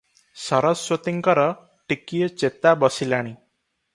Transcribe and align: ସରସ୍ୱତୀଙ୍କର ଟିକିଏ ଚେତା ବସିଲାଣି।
ସରସ୍ୱତୀଙ୍କର 0.43 1.43
ଟିକିଏ 1.93 2.31
ଚେତା 2.45 2.75
ବସିଲାଣି। 2.85 3.37